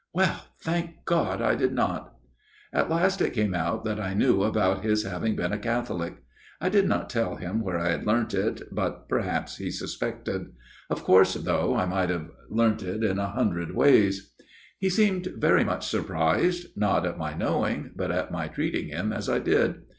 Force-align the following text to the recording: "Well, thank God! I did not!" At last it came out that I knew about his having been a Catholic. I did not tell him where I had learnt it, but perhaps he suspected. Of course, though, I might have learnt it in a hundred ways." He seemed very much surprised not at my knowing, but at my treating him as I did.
"Well, 0.13 0.47
thank 0.59 1.05
God! 1.05 1.43
I 1.43 1.53
did 1.53 1.73
not!" 1.73 2.15
At 2.73 2.89
last 2.89 3.21
it 3.21 3.33
came 3.33 3.53
out 3.53 3.83
that 3.85 3.99
I 3.99 4.15
knew 4.15 4.41
about 4.41 4.83
his 4.83 5.03
having 5.03 5.35
been 5.35 5.53
a 5.53 5.59
Catholic. 5.59 6.23
I 6.59 6.69
did 6.69 6.87
not 6.89 7.07
tell 7.07 7.35
him 7.35 7.61
where 7.61 7.77
I 7.77 7.89
had 7.89 8.07
learnt 8.07 8.33
it, 8.33 8.63
but 8.71 9.07
perhaps 9.07 9.57
he 9.57 9.69
suspected. 9.69 10.53
Of 10.89 11.03
course, 11.03 11.35
though, 11.35 11.75
I 11.75 11.85
might 11.85 12.09
have 12.09 12.31
learnt 12.49 12.81
it 12.81 13.03
in 13.03 13.19
a 13.19 13.29
hundred 13.29 13.75
ways." 13.75 14.31
He 14.79 14.89
seemed 14.89 15.27
very 15.37 15.63
much 15.63 15.87
surprised 15.87 16.75
not 16.75 17.05
at 17.05 17.19
my 17.19 17.35
knowing, 17.35 17.91
but 17.95 18.09
at 18.11 18.31
my 18.31 18.47
treating 18.47 18.87
him 18.87 19.13
as 19.13 19.29
I 19.29 19.37
did. 19.37 19.83